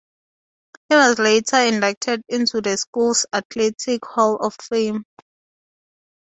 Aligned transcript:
He 0.89 0.95
was 0.95 1.19
later 1.19 1.57
inducted 1.57 2.23
into 2.27 2.59
the 2.59 2.75
school's 2.75 3.27
athletic 3.31 4.03
hall 4.03 4.37
of 4.37 4.55
fame. 4.55 5.05